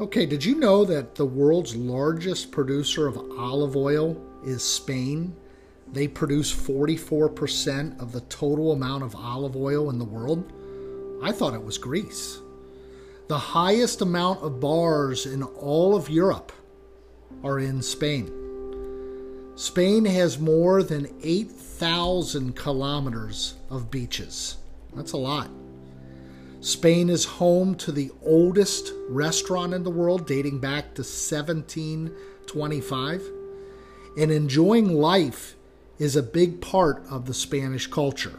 Okay, 0.00 0.24
did 0.24 0.42
you 0.42 0.54
know 0.54 0.86
that 0.86 1.14
the 1.14 1.26
world's 1.26 1.76
largest 1.76 2.50
producer 2.50 3.06
of 3.06 3.18
olive 3.38 3.76
oil 3.76 4.18
is 4.42 4.64
Spain? 4.64 5.36
They 5.92 6.08
produce 6.08 6.50
44% 6.50 8.00
of 8.00 8.10
the 8.10 8.22
total 8.22 8.72
amount 8.72 9.04
of 9.04 9.14
olive 9.14 9.56
oil 9.56 9.90
in 9.90 9.98
the 9.98 10.06
world. 10.06 10.50
I 11.22 11.32
thought 11.32 11.52
it 11.52 11.62
was 11.62 11.76
Greece. 11.76 12.38
The 13.28 13.36
highest 13.36 14.00
amount 14.00 14.42
of 14.42 14.58
bars 14.58 15.26
in 15.26 15.42
all 15.42 15.94
of 15.94 16.08
Europe 16.08 16.50
are 17.44 17.58
in 17.58 17.82
Spain. 17.82 18.32
Spain 19.54 20.06
has 20.06 20.38
more 20.38 20.82
than 20.82 21.14
8,000 21.22 22.56
kilometers 22.56 23.52
of 23.68 23.90
beaches. 23.90 24.56
That's 24.94 25.12
a 25.12 25.18
lot. 25.18 25.50
Spain 26.60 27.08
is 27.08 27.24
home 27.24 27.74
to 27.74 27.90
the 27.90 28.10
oldest 28.22 28.92
restaurant 29.08 29.72
in 29.72 29.82
the 29.82 29.90
world, 29.90 30.26
dating 30.26 30.58
back 30.58 30.94
to 30.94 31.00
1725. 31.00 33.22
And 34.18 34.30
enjoying 34.30 34.92
life 34.92 35.56
is 35.98 36.16
a 36.16 36.22
big 36.22 36.60
part 36.60 37.02
of 37.10 37.24
the 37.24 37.32
Spanish 37.32 37.86
culture. 37.86 38.38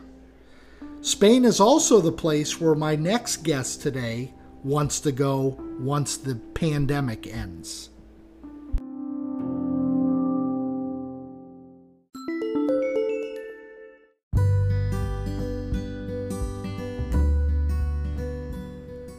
Spain 1.01 1.45
is 1.45 1.59
also 1.59 1.99
the 1.99 2.11
place 2.11 2.61
where 2.61 2.75
my 2.75 2.95
next 2.95 3.37
guest 3.37 3.81
today 3.81 4.35
wants 4.63 4.99
to 4.99 5.11
go 5.11 5.57
once 5.79 6.17
the 6.17 6.35
pandemic 6.35 7.25
ends. 7.25 7.89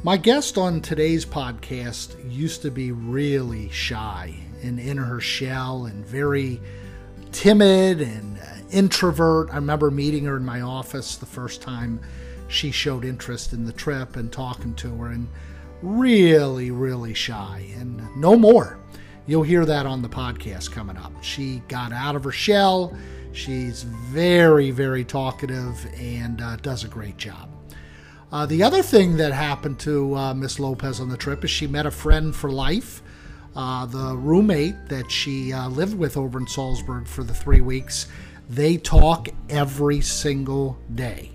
My 0.05 0.17
guest 0.17 0.59
on 0.59 0.81
today's 0.81 1.25
podcast 1.25 2.17
used 2.29 2.63
to 2.63 2.73
be 2.73 2.91
really 2.91 3.69
shy 3.69 4.35
and 4.61 4.81
in 4.81 4.97
her 4.97 5.21
shell 5.21 5.85
and 5.85 6.05
very 6.05 6.61
timid 7.31 8.01
and 8.01 8.37
uh, 8.37 8.43
introvert. 8.73 9.51
I 9.53 9.57
remember 9.57 9.93
meeting 9.93 10.25
her 10.25 10.37
in 10.37 10.45
my 10.45 10.63
office 10.63 11.15
the 11.15 11.27
first 11.27 11.63
time 11.63 12.01
she 12.49 12.73
showed 12.73 13.05
interest 13.05 13.53
in 13.53 13.65
the 13.65 13.73
trip 13.73 14.17
and 14.17 14.33
talking 14.33 14.75
to 14.75 14.93
her, 14.97 15.07
and 15.13 15.29
really, 15.83 16.73
really 16.73 17.15
shy, 17.15 17.73
and 17.77 18.05
no 18.17 18.35
more. 18.35 18.81
You'll 19.29 19.45
hear 19.45 19.65
that 19.65 19.87
on 19.87 20.03
the 20.03 20.09
podcast 20.09 20.73
coming 20.73 20.97
up. 20.97 21.13
She 21.23 21.63
got 21.69 21.93
out 21.93 22.17
of 22.17 22.25
her 22.25 22.33
shell. 22.33 22.93
She's 23.31 23.85
very, 23.85 24.73
very 24.73 25.05
talkative 25.05 25.87
and 25.97 26.43
uh, 26.43 26.57
does 26.57 26.83
a 26.83 26.89
great 26.89 27.19
job. 27.19 27.49
Uh, 28.33 28.47
the 28.47 28.63
other 28.63 28.83
thing 28.83 29.19
that 29.19 29.31
happened 29.33 29.79
to 29.79 30.17
uh, 30.17 30.33
Miss 30.33 30.59
Lopez 30.59 31.01
on 31.01 31.11
the 31.11 31.19
trip 31.19 31.45
is 31.45 31.51
she 31.51 31.67
met 31.67 31.85
a 31.85 31.91
friend 31.91 32.35
for 32.35 32.51
life. 32.51 33.03
Uh, 33.55 33.85
the 33.85 34.17
roommate 34.17 34.89
that 34.89 35.11
she 35.11 35.53
uh, 35.53 35.69
lived 35.69 35.95
with 35.95 36.17
over 36.17 36.39
in 36.39 36.47
Salzburg 36.47 37.07
for 37.07 37.23
the 37.23 37.35
three 37.35 37.61
weeks, 37.61 38.07
they 38.49 38.79
talk 38.79 39.29
every 39.51 40.01
single 40.01 40.79
day. 40.95 41.31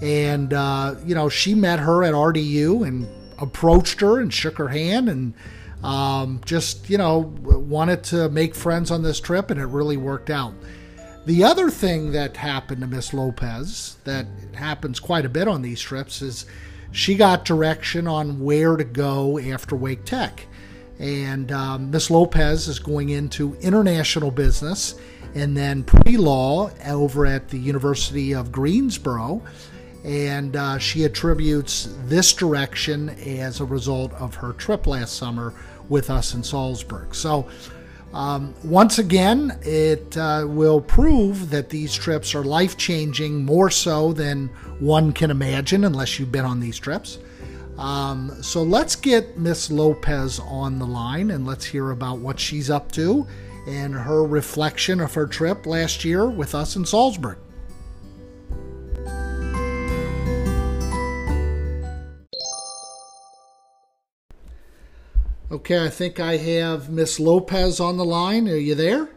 And, 0.00 0.54
uh, 0.54 0.94
you 1.04 1.14
know, 1.14 1.28
she 1.28 1.54
met 1.54 1.78
her 1.78 2.02
at 2.02 2.14
RDU 2.14 2.86
and 2.86 3.06
approached 3.38 4.00
her 4.00 4.18
and 4.18 4.32
shook 4.32 4.56
her 4.56 4.68
hand 4.68 5.10
and 5.10 5.34
um, 5.82 6.40
just, 6.46 6.88
you 6.88 6.96
know, 6.96 7.18
wanted 7.18 8.02
to 8.04 8.30
make 8.30 8.54
friends 8.54 8.90
on 8.90 9.02
this 9.02 9.20
trip, 9.20 9.50
and 9.50 9.60
it 9.60 9.66
really 9.66 9.98
worked 9.98 10.30
out. 10.30 10.54
The 11.26 11.42
other 11.42 11.70
thing 11.70 12.12
that 12.12 12.36
happened 12.36 12.82
to 12.82 12.86
Miss 12.86 13.14
Lopez 13.14 13.96
that 14.04 14.26
happens 14.52 15.00
quite 15.00 15.24
a 15.24 15.30
bit 15.30 15.48
on 15.48 15.62
these 15.62 15.80
trips 15.80 16.20
is 16.20 16.44
she 16.92 17.14
got 17.14 17.46
direction 17.46 18.06
on 18.06 18.40
where 18.40 18.76
to 18.76 18.84
go 18.84 19.38
after 19.38 19.74
Wake 19.74 20.04
Tech. 20.04 20.46
And 20.98 21.50
um, 21.50 21.90
Miss 21.90 22.10
Lopez 22.10 22.68
is 22.68 22.78
going 22.78 23.08
into 23.08 23.56
international 23.56 24.30
business 24.30 24.96
and 25.34 25.56
then 25.56 25.82
pre 25.82 26.18
law 26.18 26.70
over 26.86 27.24
at 27.24 27.48
the 27.48 27.58
University 27.58 28.34
of 28.34 28.52
Greensboro. 28.52 29.42
And 30.04 30.54
uh, 30.54 30.78
she 30.78 31.04
attributes 31.04 31.88
this 32.04 32.34
direction 32.34 33.08
as 33.08 33.60
a 33.60 33.64
result 33.64 34.12
of 34.12 34.34
her 34.34 34.52
trip 34.52 34.86
last 34.86 35.16
summer 35.16 35.54
with 35.88 36.10
us 36.10 36.34
in 36.34 36.44
Salzburg. 36.44 37.14
So 37.14 37.48
um, 38.14 38.54
once 38.62 38.98
again, 39.00 39.58
it 39.62 40.16
uh, 40.16 40.46
will 40.48 40.80
prove 40.80 41.50
that 41.50 41.68
these 41.68 41.92
trips 41.92 42.32
are 42.34 42.44
life 42.44 42.76
changing 42.76 43.44
more 43.44 43.70
so 43.70 44.12
than 44.12 44.46
one 44.78 45.12
can 45.12 45.32
imagine, 45.32 45.84
unless 45.84 46.18
you've 46.18 46.30
been 46.30 46.44
on 46.44 46.60
these 46.60 46.78
trips. 46.78 47.18
Um, 47.76 48.30
so 48.40 48.62
let's 48.62 48.94
get 48.94 49.36
Miss 49.36 49.68
Lopez 49.68 50.38
on 50.38 50.78
the 50.78 50.86
line 50.86 51.32
and 51.32 51.44
let's 51.44 51.64
hear 51.64 51.90
about 51.90 52.18
what 52.18 52.38
she's 52.38 52.70
up 52.70 52.92
to 52.92 53.26
and 53.66 53.92
her 53.94 54.24
reflection 54.24 55.00
of 55.00 55.12
her 55.14 55.26
trip 55.26 55.66
last 55.66 56.04
year 56.04 56.28
with 56.28 56.54
us 56.54 56.76
in 56.76 56.84
Salzburg. 56.84 57.38
Okay, 65.54 65.84
I 65.84 65.88
think 65.88 66.18
I 66.18 66.36
have 66.36 66.90
Miss 66.90 67.20
Lopez 67.20 67.78
on 67.78 67.96
the 67.96 68.04
line. 68.04 68.48
Are 68.48 68.56
you 68.56 68.74
there? 68.74 69.08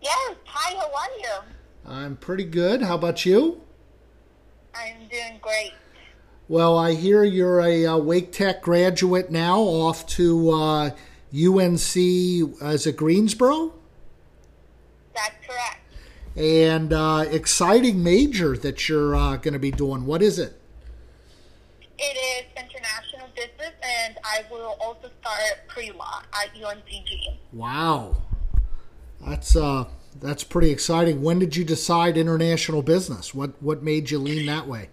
Yes. 0.00 0.36
Hi, 0.44 0.76
how 0.76 0.86
are 0.86 1.18
you? 1.18 1.50
I'm 1.84 2.16
pretty 2.16 2.44
good. 2.44 2.80
How 2.80 2.94
about 2.94 3.26
you? 3.26 3.60
I'm 4.72 5.08
doing 5.10 5.40
great. 5.42 5.72
Well, 6.46 6.78
I 6.78 6.94
hear 6.94 7.24
you're 7.24 7.60
a 7.60 7.86
uh, 7.86 7.98
Wake 7.98 8.30
Tech 8.30 8.62
graduate 8.62 9.32
now, 9.32 9.58
off 9.58 10.06
to 10.10 10.50
uh, 10.50 10.90
UNC 11.34 12.62
as 12.62 12.86
a 12.86 12.92
Greensboro? 12.92 13.74
That's 15.12 15.34
correct. 15.44 15.80
And 16.36 16.92
uh, 16.92 17.24
exciting 17.32 18.04
major 18.04 18.56
that 18.58 18.88
you're 18.88 19.16
uh, 19.16 19.38
going 19.38 19.54
to 19.54 19.58
be 19.58 19.72
doing. 19.72 20.06
What 20.06 20.22
is 20.22 20.38
it? 20.38 20.60
It 21.98 22.02
is 22.02 22.44
international 22.56 23.03
business, 23.34 23.72
and 23.82 24.16
I 24.24 24.44
will 24.50 24.76
also 24.80 25.10
start 25.20 25.68
pre-law 25.68 26.22
at 26.32 26.54
UNCG. 26.54 27.36
Wow, 27.52 28.16
that's 29.26 29.56
uh, 29.56 29.84
that's 30.20 30.44
pretty 30.44 30.70
exciting. 30.70 31.22
When 31.22 31.38
did 31.38 31.56
you 31.56 31.64
decide 31.64 32.16
international 32.16 32.82
business? 32.82 33.34
What 33.34 33.60
what 33.62 33.82
made 33.82 34.10
you 34.10 34.18
lean 34.18 34.46
that 34.46 34.66
way? 34.66 34.90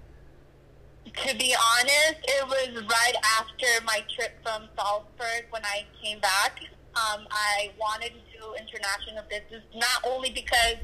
To 1.05 1.35
be 1.37 1.53
honest, 1.73 2.19
it 2.23 2.47
was 2.47 2.83
right 2.85 3.15
after 3.37 3.65
my 3.85 4.03
trip 4.15 4.31
from 4.43 4.69
Salzburg 4.77 5.45
when 5.49 5.63
I 5.65 5.85
came 6.01 6.19
back. 6.19 6.59
Um, 6.95 7.27
I 7.31 7.71
wanted 7.79 8.11
to 8.13 8.39
do 8.39 8.53
international 8.57 9.23
business 9.29 9.63
not 9.75 10.03
only 10.05 10.31
because 10.31 10.75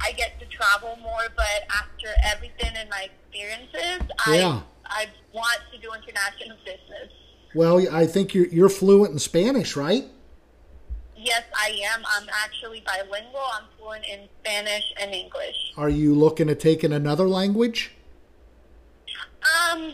I 0.00 0.12
get 0.12 0.38
to 0.40 0.46
travel 0.46 0.96
more, 1.02 1.26
but 1.36 1.64
after 1.74 2.08
everything 2.24 2.72
and 2.76 2.88
my 2.90 3.08
experiences, 3.10 4.08
Yeah. 4.28 4.60
I 4.60 4.62
I 4.88 5.06
want 5.32 5.60
to 5.72 5.78
do 5.78 5.88
international 5.92 6.56
business. 6.64 7.12
Well, 7.54 7.86
I 7.94 8.06
think 8.06 8.34
you're 8.34 8.46
you're 8.46 8.68
fluent 8.68 9.12
in 9.12 9.18
Spanish, 9.18 9.76
right? 9.76 10.04
Yes, 11.16 11.42
I 11.56 11.80
am. 11.92 12.04
I'm 12.16 12.28
actually 12.44 12.84
bilingual. 12.86 13.40
I'm 13.52 13.64
fluent 13.76 14.04
in 14.06 14.28
Spanish 14.40 14.84
and 15.00 15.12
English. 15.12 15.56
Are 15.76 15.88
you 15.88 16.14
looking 16.14 16.46
to 16.46 16.54
take 16.54 16.84
in 16.84 16.92
another 16.92 17.28
language? 17.28 17.92
Um, 19.42 19.92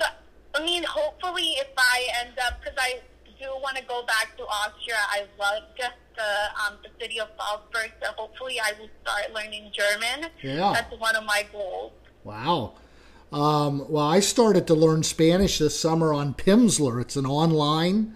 I 0.54 0.62
mean, 0.64 0.84
hopefully, 0.84 1.54
if 1.58 1.68
I 1.76 2.08
end 2.20 2.38
up, 2.38 2.60
because 2.60 2.76
I 2.78 3.00
do 3.40 3.46
want 3.62 3.76
to 3.76 3.84
go 3.84 4.04
back 4.06 4.36
to 4.36 4.42
Austria. 4.44 4.96
I 5.10 5.26
love 5.38 5.62
just 5.76 5.96
the 6.16 6.64
um, 6.64 6.78
the 6.82 6.90
city 7.00 7.20
of 7.20 7.28
Salzburg. 7.38 7.92
So 8.02 8.10
hopefully, 8.16 8.60
I 8.60 8.72
will 8.78 8.88
start 9.02 9.32
learning 9.34 9.72
German. 9.72 10.30
Yeah. 10.42 10.72
That's 10.72 10.98
one 11.00 11.16
of 11.16 11.24
my 11.24 11.46
goals. 11.52 11.92
Wow. 12.24 12.74
Um, 13.34 13.84
well, 13.88 14.06
I 14.06 14.20
started 14.20 14.68
to 14.68 14.74
learn 14.74 15.02
Spanish 15.02 15.58
this 15.58 15.78
summer 15.78 16.14
on 16.14 16.34
Pimsleur. 16.34 17.00
It's 17.00 17.16
an 17.16 17.26
online, 17.26 18.14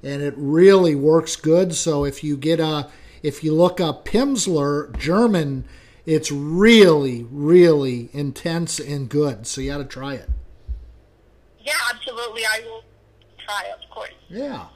and 0.00 0.22
it 0.22 0.32
really 0.36 0.94
works 0.94 1.34
good. 1.34 1.74
So 1.74 2.04
if 2.04 2.22
you 2.22 2.36
get 2.36 2.60
a, 2.60 2.88
if 3.20 3.42
you 3.42 3.52
look 3.52 3.80
up 3.80 4.04
Pimsleur 4.04 4.96
German, 4.96 5.64
it's 6.06 6.30
really, 6.30 7.24
really 7.32 8.10
intense 8.12 8.78
and 8.78 9.08
good. 9.08 9.44
So 9.48 9.60
you 9.60 9.72
got 9.72 9.78
to 9.78 9.84
try 9.84 10.14
it. 10.14 10.30
Yeah, 11.58 11.72
absolutely. 11.92 12.42
I 12.46 12.60
will 12.64 12.84
try, 13.44 13.64
of 13.76 13.90
course. 13.90 14.14
Yeah. 14.28 14.66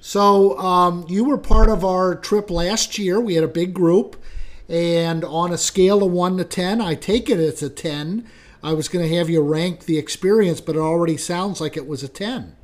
So 0.00 0.58
um, 0.58 1.06
you 1.08 1.22
were 1.22 1.38
part 1.38 1.68
of 1.68 1.84
our 1.84 2.16
trip 2.16 2.50
last 2.50 2.98
year. 2.98 3.20
We 3.20 3.36
had 3.36 3.44
a 3.44 3.48
big 3.48 3.72
group, 3.72 4.20
and 4.68 5.24
on 5.24 5.52
a 5.52 5.58
scale 5.58 6.02
of 6.02 6.10
one 6.10 6.38
to 6.38 6.44
ten, 6.44 6.80
I 6.80 6.96
take 6.96 7.30
it 7.30 7.38
it's 7.38 7.62
a 7.62 7.70
ten. 7.70 8.28
I 8.64 8.72
was 8.72 8.88
going 8.88 9.06
to 9.06 9.16
have 9.16 9.28
you 9.28 9.42
rank 9.42 9.84
the 9.84 9.98
experience, 9.98 10.62
but 10.62 10.74
it 10.74 10.78
already 10.78 11.18
sounds 11.18 11.60
like 11.60 11.76
it 11.76 11.86
was 11.86 12.02
a 12.02 12.08
ten. 12.08 12.56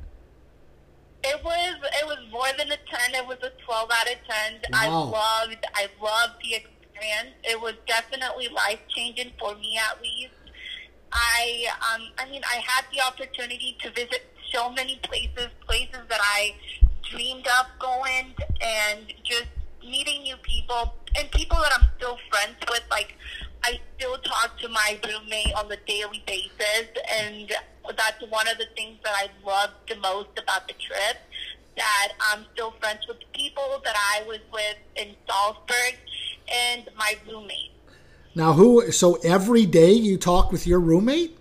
It 1.23 1.43
was 1.43 1.75
it 1.99 2.07
was 2.07 2.17
more 2.31 2.47
than 2.57 2.71
a 2.71 2.77
ten. 2.89 3.13
It 3.13 3.27
was 3.27 3.37
a 3.43 3.51
twelve 3.63 3.91
out 3.93 4.07
of 4.07 4.17
ten. 4.27 4.61
I 4.73 4.87
loved 4.87 5.63
I 5.75 5.87
loved 6.01 6.41
the 6.41 6.55
experience. 6.55 7.35
It 7.43 7.61
was 7.61 7.75
definitely 7.85 8.47
life 8.47 8.79
changing 8.89 9.31
for 9.39 9.53
me 9.53 9.77
at 9.77 10.01
least. 10.01 10.33
I 11.13 11.67
um 11.93 12.07
I 12.17 12.27
mean 12.31 12.41
I 12.51 12.55
had 12.55 12.85
the 12.91 13.01
opportunity 13.01 13.77
to 13.83 13.91
visit 13.91 14.25
so 14.51 14.71
many 14.71 14.99
places, 15.03 15.49
places 15.67 16.01
that 16.09 16.19
I 16.19 16.55
dreamed 17.03 17.47
of 17.59 17.67
going 17.77 18.33
and 18.59 19.13
just 19.23 19.49
meeting 19.83 20.23
new 20.23 20.37
people 20.37 20.95
and 21.15 21.29
people 21.31 21.57
that 21.57 21.71
I'm 21.77 21.87
still 21.97 22.17
friends 22.29 22.57
with. 22.69 22.83
Like, 22.89 23.15
talk 24.41 24.57
to 24.59 24.69
my 24.69 24.99
roommate 25.05 25.53
on 25.55 25.67
the 25.67 25.77
daily 25.87 26.23
basis, 26.25 26.87
and 27.13 27.51
that's 27.95 28.21
one 28.29 28.47
of 28.47 28.57
the 28.57 28.65
things 28.75 28.97
that 29.03 29.13
I 29.15 29.27
love 29.45 29.71
the 29.87 29.95
most 29.97 30.29
about 30.37 30.67
the 30.67 30.73
trip. 30.73 31.17
That 31.77 32.11
I'm 32.19 32.45
still 32.53 32.71
friends 32.79 33.07
with 33.07 33.19
the 33.19 33.25
people 33.33 33.81
that 33.83 33.95
I 33.95 34.23
was 34.27 34.39
with 34.51 34.75
in 34.95 35.15
Salzburg 35.27 35.95
and 36.53 36.89
my 36.97 37.15
roommate. 37.27 37.71
Now, 38.35 38.53
who? 38.53 38.91
So 38.91 39.15
every 39.23 39.65
day 39.65 39.91
you 39.91 40.17
talk 40.17 40.51
with 40.51 40.67
your 40.67 40.79
roommate? 40.79 41.37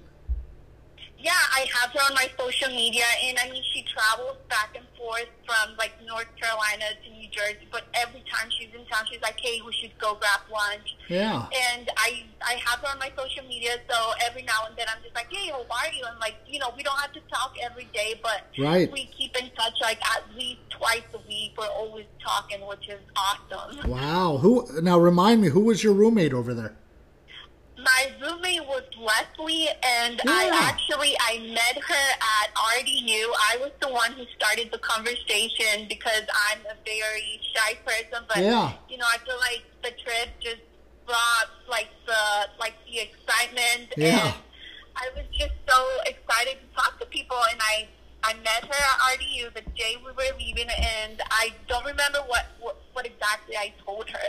Yeah, 1.22 1.32
I 1.52 1.66
have 1.80 1.90
her 1.92 2.00
on 2.08 2.14
my 2.14 2.28
social 2.38 2.68
media, 2.70 3.04
and 3.24 3.38
I 3.38 3.50
mean, 3.50 3.62
she 3.74 3.82
travels 3.84 4.38
back 4.48 4.72
and 4.74 4.86
forth 4.96 5.28
from 5.44 5.76
like 5.76 5.92
North 6.06 6.28
Carolina 6.40 6.96
to 7.04 7.10
New 7.12 7.28
Jersey. 7.28 7.68
But 7.70 7.84
every 7.94 8.24
time 8.32 8.48
she's 8.58 8.72
in 8.74 8.86
town, 8.86 9.04
she's 9.10 9.20
like, 9.20 9.38
"Hey, 9.38 9.60
we 9.64 9.72
should 9.72 9.92
go 9.98 10.14
grab 10.14 10.40
lunch." 10.50 10.96
Yeah. 11.08 11.44
And 11.52 11.90
I 11.96 12.24
I 12.40 12.54
have 12.64 12.80
her 12.80 12.88
on 12.88 12.98
my 12.98 13.12
social 13.16 13.44
media, 13.46 13.76
so 13.88 13.96
every 14.26 14.42
now 14.42 14.64
and 14.66 14.74
then 14.78 14.86
I'm 14.88 15.02
just 15.02 15.14
like, 15.14 15.28
"Hey, 15.30 15.50
how 15.50 15.60
are 15.60 15.92
you?" 15.92 16.04
And 16.08 16.18
like, 16.20 16.36
you 16.48 16.58
know, 16.58 16.72
we 16.76 16.82
don't 16.82 16.98
have 16.98 17.12
to 17.12 17.20
talk 17.30 17.54
every 17.62 17.88
day, 17.92 18.18
but 18.22 18.46
Right. 18.58 18.90
we 18.90 19.04
keep 19.16 19.36
in 19.36 19.50
touch 19.56 19.76
like 19.82 20.00
at 20.16 20.24
least 20.34 20.60
twice 20.70 21.02
a 21.12 21.18
week. 21.28 21.52
We're 21.58 21.66
always 21.68 22.06
talking, 22.24 22.66
which 22.66 22.88
is 22.88 23.00
awesome. 23.16 23.90
Wow. 23.90 24.38
Who? 24.38 24.66
Now 24.80 24.98
remind 24.98 25.42
me, 25.42 25.48
who 25.48 25.60
was 25.60 25.84
your 25.84 25.92
roommate 25.92 26.32
over 26.32 26.54
there? 26.54 26.74
My 27.82 28.12
roommate 28.20 28.66
was 28.66 28.82
Leslie, 28.98 29.68
and 29.82 30.20
Yeah. 30.24 30.30
I 30.32 30.50
actually 30.68 31.16
I 31.20 31.38
met 31.38 31.82
her 31.82 32.08
at 32.38 32.54
RDU. 32.54 33.32
I 33.50 33.56
was 33.58 33.70
the 33.80 33.88
one 33.88 34.12
who 34.12 34.24
started 34.36 34.70
the 34.72 34.78
conversation 34.78 35.86
because 35.88 36.22
I'm 36.50 36.60
a 36.66 36.74
very 36.84 37.40
shy 37.54 37.74
person, 37.86 38.24
but 38.28 38.38
Yeah. 38.38 38.72
you 38.88 38.98
know 38.98 39.06
I 39.06 39.18
feel 39.18 39.38
like 39.38 39.64
the 39.82 39.92
trip 40.02 40.28
just 40.40 40.62
brought 41.06 41.48
like 41.68 41.88
the 42.06 42.48
like 42.58 42.74
the 42.86 43.00
excitement, 43.00 43.92
Yeah. 43.96 44.26
and 44.26 44.34
I 44.96 45.08
was 45.16 45.24
just 45.32 45.54
so 45.68 45.78
excited 46.06 46.58
to 46.60 46.66
talk 46.76 46.98
to 47.00 47.06
people, 47.06 47.40
and 47.50 47.60
I. 47.62 47.88
I 48.22 48.34
met 48.34 48.62
her 48.66 48.82
at 48.92 48.98
RDU 49.16 49.48
the 49.54 49.62
day 49.70 49.96
we 49.96 50.12
were 50.12 50.36
leaving, 50.38 50.68
and 50.68 51.22
I 51.30 51.54
don't 51.68 51.86
remember 51.86 52.18
what, 52.26 52.48
what 52.60 52.76
what 52.92 53.06
exactly 53.06 53.56
I 53.56 53.72
told 53.82 54.10
her, 54.10 54.28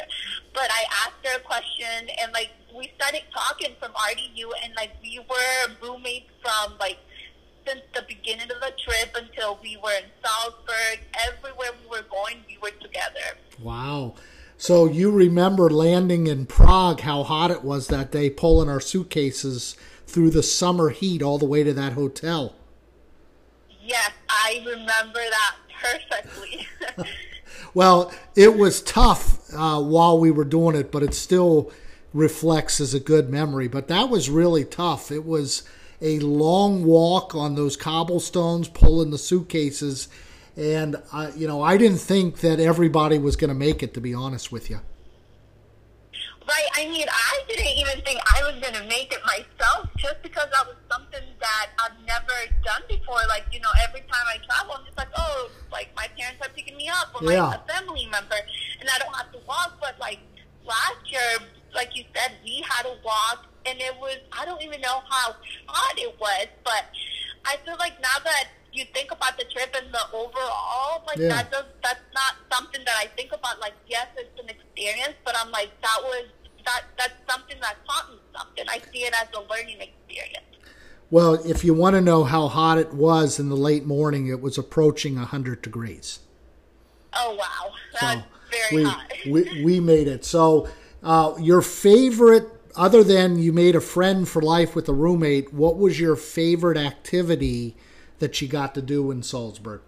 but 0.54 0.72
I 0.72 0.86
asked 1.04 1.20
her 1.28 1.36
a 1.36 1.42
question, 1.42 2.08
and 2.22 2.32
like 2.32 2.52
we 2.76 2.92
started 2.96 3.24
talking 3.34 3.76
from 3.80 3.92
RDU, 3.92 4.50
and 4.64 4.74
like 4.76 4.92
we 5.02 5.20
were 5.20 5.76
roommates 5.82 6.32
from 6.42 6.78
like 6.80 6.98
since 7.68 7.82
the 7.94 8.04
beginning 8.08 8.50
of 8.52 8.60
the 8.60 8.74
trip 8.84 9.16
until 9.16 9.60
we 9.62 9.78
were 9.78 9.94
in 9.94 10.10
Salzburg. 10.24 11.00
Everywhere 11.28 11.72
we 11.84 11.90
were 11.90 12.06
going, 12.10 12.44
we 12.48 12.58
were 12.62 12.76
together. 12.82 13.38
Wow. 13.62 14.16
So 14.58 14.86
you 14.86 15.12
remember 15.12 15.70
landing 15.70 16.28
in 16.28 16.46
Prague, 16.46 17.02
how 17.02 17.24
hot 17.24 17.52
it 17.52 17.64
was 17.64 17.88
that 17.88 18.12
day, 18.12 18.30
pulling 18.30 18.70
our 18.70 18.80
suitcases 18.80 19.76
through 20.06 20.30
the 20.30 20.44
summer 20.44 20.90
heat 20.90 21.22
all 21.22 21.38
the 21.38 21.46
way 21.46 21.64
to 21.64 21.74
that 21.74 21.94
hotel. 21.94 22.56
Yes, 23.84 24.12
I 24.30 24.64
remember 24.66 25.20
that 25.20 25.56
perfectly. 25.82 26.68
Well, 27.74 28.12
it 28.36 28.58
was 28.58 28.82
tough 28.82 29.54
uh, 29.54 29.82
while 29.82 30.20
we 30.20 30.32
were 30.32 30.44
doing 30.44 30.76
it, 30.76 30.92
but 30.92 31.04
it's 31.04 31.18
still 31.18 31.72
reflects 32.14 32.80
as 32.82 32.94
a 32.94 33.00
good 33.00 33.30
memory. 33.30 33.68
But 33.68 33.88
that 33.88 34.10
was 34.10 34.30
really 34.30 34.66
tough. 34.66 35.12
It 35.12 35.26
was 35.26 35.64
a 36.02 36.20
long 36.20 36.84
walk 36.84 37.36
on 37.36 37.56
those 37.56 37.78
cobblestones, 37.78 38.68
pulling 38.68 39.12
the 39.12 39.18
suitcases, 39.18 40.08
and 40.58 40.96
you 41.36 41.48
know 41.48 41.62
I 41.62 41.78
didn't 41.78 42.00
think 42.00 42.38
that 42.42 42.60
everybody 42.60 43.18
was 43.18 43.36
going 43.36 43.50
to 43.50 43.56
make 43.56 43.82
it. 43.84 43.94
To 43.94 44.02
be 44.02 44.14
honest 44.14 44.52
with 44.52 44.70
you. 44.70 44.80
Right. 46.48 46.68
I 46.76 46.90
mean, 46.90 47.06
I 47.08 47.40
didn't 47.48 47.68
even 47.78 48.04
think 48.04 48.20
I 48.36 48.42
was 48.44 48.60
going 48.60 48.74
to 48.74 48.84
make 48.90 49.14
it 49.14 49.20
myself 49.26 49.88
just 49.98 50.22
because 50.24 50.48
that 50.52 50.66
was 50.68 50.76
something 50.92 51.24
that 51.40 51.70
I've 51.80 51.96
never 52.06 52.34
done 52.66 52.82
before. 52.90 53.20
Like, 53.30 53.46
you 53.54 53.62
know, 53.62 53.70
every 53.88 54.02
time 54.02 54.26
I 54.28 54.38
travel, 54.46 54.76
I'm 54.78 54.84
just 54.86 54.98
like, 54.98 55.08
oh, 55.16 55.50
like 55.72 55.90
my 55.96 56.08
parents 56.18 56.42
are 56.46 56.50
picking 56.54 56.76
me 56.76 56.90
up 56.90 57.14
or 57.16 57.32
Yeah. 57.32 57.44
like 57.46 57.62
a 57.62 57.74
family 57.74 58.06
member 58.12 58.36
and 58.82 58.90
I 58.90 58.98
don't 59.00 59.16
have 59.16 59.32
to 59.32 59.40
walk. 59.48 59.78
But 59.80 59.98
like 60.00 60.20
last 60.66 61.00
year, 61.10 61.40
like 61.74 61.96
you 61.96 62.04
said, 62.16 62.34
we 62.44 62.64
had 62.68 62.84
to 62.84 62.96
walk 63.04 63.46
and 63.66 63.80
it 63.80 63.96
was, 64.00 64.18
I 64.32 64.46
don't 64.46 64.62
even 64.62 64.82
know 64.82 65.02
how 65.10 65.36
hot 65.68 65.98
it 65.98 66.20
was, 66.20 66.48
but 66.64 66.86
I 67.46 67.58
feel 67.66 67.76
like 67.80 68.00
now 68.02 68.18
that 68.24 68.46
you 68.74 68.86
think 68.94 69.12
about 69.12 69.38
the 69.38 69.46
trip 69.46 69.76
and 69.76 69.94
the 69.94 70.02
overall, 70.14 71.04
like 71.06 71.18
Yeah. 71.18 71.30
that 71.30 71.52
does, 71.52 71.66
that's 71.84 72.00
not 72.14 72.36
something 72.52 72.82
that 72.86 72.96
I 72.98 73.08
think 73.16 73.34
about. 73.34 73.60
Like, 73.60 73.74
yes, 73.88 74.08
it's 74.18 74.40
an 74.42 74.50
experience, 74.50 75.16
but 75.26 75.36
I'm 75.38 75.52
like, 75.52 75.70
that 75.82 76.00
was, 76.04 76.26
that, 76.66 76.84
that's 76.98 77.14
something 77.30 77.58
that 77.62 77.76
taught 77.88 78.10
me 78.12 78.18
something. 78.36 78.66
I 78.70 78.80
see 78.92 79.00
it 79.00 79.14
as 79.14 79.28
a 79.36 79.42
learning 79.42 79.82
experience. 79.82 80.46
Well, 81.10 81.34
if 81.46 81.66
you 81.66 81.74
want 81.74 81.96
to 81.96 82.02
know 82.02 82.24
how 82.24 82.48
hot 82.48 82.78
it 82.78 82.94
was 82.94 83.38
in 83.38 83.50
the 83.50 83.58
late 83.58 83.86
morning, 83.86 84.28
it 84.28 84.40
was 84.40 84.58
approaching 84.58 85.16
100 85.16 85.62
degrees. 85.62 86.20
Oh, 87.14 87.36
wow. 87.36 87.74
That's 88.00 88.26
very 88.50 88.84
we, 88.84 88.90
hot. 88.90 89.12
we, 89.30 89.64
we 89.64 89.80
made 89.82 90.08
it. 90.08 90.24
So, 90.24 90.70
uh, 91.04 91.34
your 91.40 91.62
favorite, 91.62 92.48
other 92.76 93.04
than 93.04 93.40
you 93.40 93.52
made 93.52 93.76
a 93.76 93.82
friend 93.82 94.28
for 94.28 94.42
life 94.42 94.76
with 94.76 94.88
a 94.88 94.94
roommate, 94.94 95.54
what 95.54 95.78
was 95.78 96.00
your 96.00 96.16
favorite 96.16 96.78
activity 96.78 97.76
that 98.20 98.42
you 98.42 98.48
got 98.48 98.76
to 98.76 98.82
do 98.82 99.12
in 99.12 99.24
Salzburg? 99.24 99.82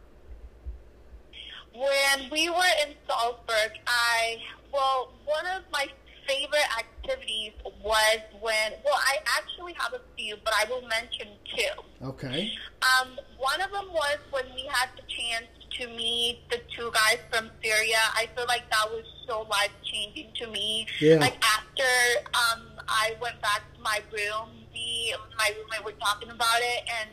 When 1.73 2.29
we 2.31 2.49
were 2.49 2.73
in 2.85 2.95
Salzburg, 3.07 3.71
I 3.87 4.37
well, 4.73 5.13
one 5.25 5.45
of 5.55 5.63
my 5.71 5.85
favorite 6.27 6.67
activities 6.79 7.51
was 7.83 8.19
when 8.41 8.73
well, 8.83 8.95
I 8.95 9.17
actually 9.37 9.73
have 9.73 9.93
a 9.93 10.01
few, 10.17 10.35
but 10.43 10.53
I 10.57 10.69
will 10.69 10.87
mention 10.87 11.27
two. 11.55 12.05
Okay. 12.07 12.51
Um, 12.81 13.19
one 13.37 13.61
of 13.61 13.71
them 13.71 13.87
was 13.91 14.17
when 14.31 14.45
we 14.55 14.65
had 14.71 14.89
the 14.95 15.03
chance 15.07 15.47
to 15.79 15.87
meet 15.87 16.39
the 16.49 16.59
two 16.75 16.91
guys 16.93 17.19
from 17.31 17.49
Syria. 17.63 17.99
I 18.15 18.27
feel 18.35 18.45
like 18.47 18.69
that 18.69 18.89
was 18.89 19.05
so 19.27 19.41
life 19.49 19.71
changing 19.83 20.29
to 20.35 20.47
me. 20.47 20.87
Yeah. 20.99 21.15
Like 21.15 21.37
after 21.43 21.89
um, 22.33 22.61
I 22.87 23.15
went 23.21 23.41
back 23.41 23.61
to 23.75 23.81
my 23.81 24.01
room, 24.11 24.49
we 24.73 25.15
my 25.37 25.51
roommate 25.57 25.85
were 25.85 25.99
talking 25.99 26.29
about 26.29 26.59
it, 26.59 26.83
and 26.99 27.09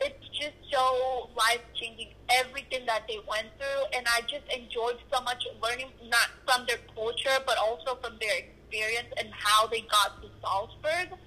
it's 0.00 0.28
just 0.38 0.56
so 0.70 1.30
life 1.36 1.62
changing. 1.74 2.08
Everything 2.30 2.86
that 2.86 3.08
they 3.08 3.18
went 3.28 3.48
through, 3.58 3.82
and 3.92 4.06
I 4.06 4.20
just 4.22 4.46
enjoyed 4.54 4.98
so 5.12 5.20
much 5.22 5.42
learning 5.60 5.90
not 6.08 6.30
from 6.46 6.64
their 6.66 6.78
culture, 6.94 7.42
but 7.44 7.58
also 7.58 7.98
from 8.00 8.18
their 8.20 8.38
experience 8.38 9.08
and 9.18 9.28
how 9.32 9.66
they 9.66 9.80
got 9.82 10.22
to 10.22 10.28
Salzburg. 10.40 11.18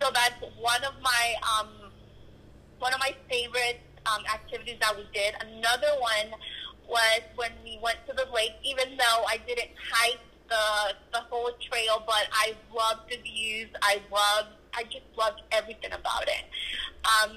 So 0.00 0.10
that's 0.12 0.40
one 0.58 0.82
of 0.84 0.94
my 1.02 1.34
um, 1.44 1.92
one 2.78 2.94
of 2.94 3.00
my 3.00 3.14
favorite 3.28 3.80
um, 4.06 4.24
activities 4.32 4.76
that 4.80 4.96
we 4.96 5.06
did. 5.12 5.34
Another 5.40 5.88
one 6.00 6.38
was 6.88 7.20
when 7.34 7.50
we 7.64 7.78
went 7.82 7.98
to 8.08 8.14
the 8.14 8.26
lake, 8.32 8.52
even 8.64 8.96
though 8.96 9.24
I 9.28 9.38
didn't 9.46 9.70
hike 9.92 10.20
the 10.48 10.94
the 11.12 11.20
whole 11.28 11.50
trail, 11.60 12.02
but 12.06 12.28
I 12.32 12.54
loved 12.74 13.10
the 13.10 13.16
views. 13.22 13.68
I 13.82 14.00
loved, 14.12 14.54
I 14.74 14.84
just 14.84 15.06
loved 15.16 15.42
everything 15.52 15.92
about 15.92 16.24
it. 16.28 16.44
Um, 17.04 17.36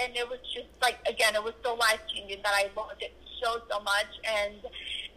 and 0.00 0.16
it 0.16 0.28
was 0.28 0.38
just 0.52 0.68
like 0.82 0.98
again, 1.08 1.34
it 1.34 1.42
was 1.42 1.54
so 1.64 1.74
life 1.74 2.00
changing 2.12 2.42
that 2.42 2.54
I 2.54 2.70
loved 2.76 3.02
it 3.02 3.14
so 3.42 3.60
so 3.70 3.80
much. 3.80 4.06
And 4.24 4.56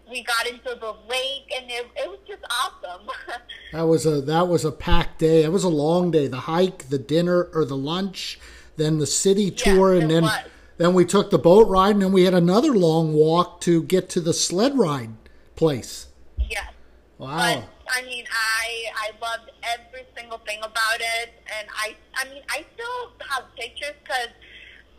we 0.10 0.24
got 0.24 0.48
into 0.48 0.75
the 0.79 0.93
lake, 1.10 1.51
and 1.55 1.70
it, 1.70 1.88
it 1.96 2.10
was 2.10 2.20
just 2.27 2.43
awesome. 2.50 3.08
That 3.72 3.84
was 3.84 4.05
a 4.05 4.20
that 4.24 4.50
was 4.50 4.65
a 4.65 4.72
packed 4.72 5.20
day. 5.20 5.43
It 5.43 5.51
was 5.51 5.63
a 5.63 5.70
long 5.70 6.12
day. 6.12 6.27
The 6.27 6.41
hike, 6.41 6.89
the 6.89 6.98
dinner 6.98 7.48
or 7.53 7.63
the 7.63 7.77
lunch, 7.77 8.38
then 8.75 8.98
the 8.98 9.08
city 9.08 9.50
tour, 9.50 9.93
Yes, 9.93 10.01
and 10.01 10.12
then 10.12 10.24
was. 10.24 10.39
Then 10.81 10.93
we 10.93 11.05
took 11.05 11.29
the 11.29 11.38
boat 11.38 11.67
ride, 11.67 11.91
and 11.91 12.01
then 12.01 12.11
we 12.11 12.23
had 12.23 12.33
another 12.33 12.73
long 12.73 13.13
walk 13.13 13.61
to 13.61 13.83
get 13.83 14.09
to 14.09 14.21
the 14.21 14.33
sled 14.33 14.77
ride 14.77 15.11
place. 15.55 16.07
yes. 16.50 16.73
Wow. 17.17 17.38
But 17.38 17.69
I 17.88 18.01
mean, 18.03 18.25
I 18.31 18.85
I 18.95 19.11
loved 19.21 19.51
every 19.61 20.05
single 20.17 20.39
thing 20.39 20.59
about 20.59 21.00
it, 21.00 21.29
and 21.59 21.67
I 21.75 21.95
I 22.15 22.25
mean, 22.33 22.41
I 22.50 22.65
still 22.73 23.27
have 23.29 23.43
pictures 23.55 23.93
because 24.03 24.33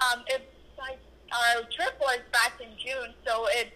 um, 0.00 0.22
it's 0.28 0.44
like 0.78 0.98
our 1.32 1.62
trip 1.70 1.98
was 2.00 2.20
back 2.32 2.60
in 2.60 2.68
June, 2.78 3.14
so 3.26 3.46
it's 3.50 3.74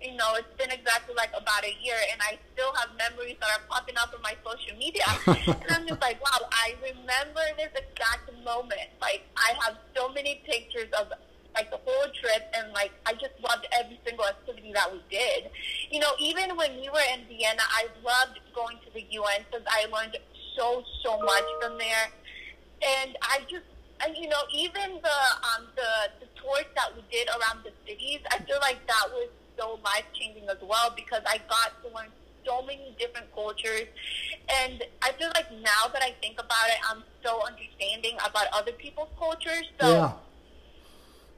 you 0.00 0.14
know 0.16 0.34
it's 0.36 0.54
been 0.56 0.70
exactly 0.70 1.14
like 1.16 1.30
about 1.34 1.64
a 1.64 1.74
year, 1.82 1.98
and 2.12 2.20
I 2.22 2.38
still 2.52 2.72
have 2.74 2.90
memories 2.96 3.36
that 3.40 3.50
are 3.58 3.64
popping 3.68 3.96
up 3.96 4.14
on 4.14 4.22
my 4.22 4.36
social 4.46 4.76
media, 4.78 5.02
and 5.26 5.70
I'm 5.70 5.88
just 5.88 6.00
like, 6.00 6.22
wow, 6.22 6.46
I 6.52 6.76
remember 6.78 7.42
this 7.56 7.74
exact 7.74 8.30
moment. 8.44 8.92
Like 9.00 9.26
I 9.36 9.54
have 9.64 9.78
so 9.96 10.12
many 10.12 10.42
pictures 10.46 10.92
of 10.94 11.10
like 11.54 11.70
the 11.70 11.78
whole 11.84 12.08
trip 12.12 12.50
and 12.54 12.72
like 12.72 12.92
I 13.06 13.12
just 13.14 13.34
loved 13.42 13.66
every 13.72 14.00
single 14.04 14.26
activity 14.26 14.72
that 14.72 14.92
we 14.92 15.00
did. 15.10 15.50
You 15.90 16.00
know, 16.00 16.12
even 16.18 16.56
when 16.56 16.76
we 16.80 16.88
were 16.88 17.04
in 17.12 17.26
Vienna, 17.28 17.62
I 17.62 17.86
loved 18.04 18.40
going 18.54 18.78
to 18.86 18.92
the 18.92 19.04
UN 19.10 19.44
because 19.50 19.66
I 19.68 19.86
learned 19.86 20.16
so 20.56 20.82
so 21.02 21.18
much 21.18 21.44
from 21.60 21.78
there, 21.78 22.10
and 22.82 23.16
I 23.22 23.40
just. 23.48 23.64
And 24.02 24.16
you 24.16 24.30
know, 24.30 24.40
even 24.50 24.96
the 25.02 25.18
um 25.44 25.68
the 25.76 26.24
the 26.24 26.28
tours 26.40 26.64
that 26.74 26.96
we 26.96 27.04
did 27.12 27.28
around 27.28 27.60
the 27.64 27.72
cities, 27.86 28.20
I 28.32 28.38
feel 28.38 28.56
like 28.62 28.80
that 28.86 29.04
was 29.12 29.28
so 29.58 29.78
life 29.84 30.08
changing 30.14 30.48
as 30.48 30.56
well 30.62 30.90
because 30.96 31.20
I 31.26 31.36
got 31.48 31.76
to 31.84 31.94
learn 31.94 32.08
so 32.46 32.62
many 32.62 32.94
different 32.98 33.32
cultures. 33.34 33.86
And 34.48 34.82
I 35.02 35.12
feel 35.12 35.30
like 35.34 35.50
now 35.52 35.88
that 35.92 36.02
I 36.02 36.14
think 36.20 36.38
about 36.38 36.68
it, 36.68 36.78
I'm 36.88 37.02
so 37.22 37.42
understanding 37.46 38.16
about 38.24 38.46
other 38.52 38.72
people's 38.72 39.10
cultures. 39.18 39.68
So, 39.80 39.88
yeah. 39.88 40.12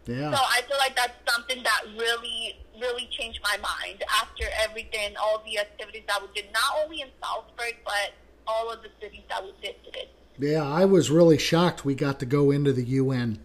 Yeah. 0.07 0.33
So 0.33 0.39
I 0.41 0.63
feel 0.63 0.79
like 0.79 0.97
that's 0.97 1.15
something 1.33 1.63
that 1.63 1.83
really, 1.97 2.59
really 2.81 3.09
changed 3.11 3.41
my 3.43 3.57
mind 3.59 4.03
after 4.21 4.45
everything, 4.63 5.15
all 5.17 5.43
the 5.45 5.59
activities 5.59 6.03
that 6.09 6.21
we 6.21 6.29
did, 6.35 6.53
not 6.53 6.85
only 6.85 7.03
in 7.03 7.09
Salzburg, 7.23 7.77
but 7.85 8.13
all 8.47 8.71
of 8.71 8.83
the 8.83 8.89
cities 9.01 9.23
that 9.29 9.43
we 9.43 9.53
visited. 9.61 10.09
Yeah, 10.39 10.63
I 10.63 10.85
was 10.85 11.11
really 11.11 11.39
shocked 11.39 11.85
we 11.85 11.95
got 11.95 12.19
to 12.21 12.27
go 12.27 12.51
into 12.51 12.73
the 12.73 12.85
UN. 12.85 13.39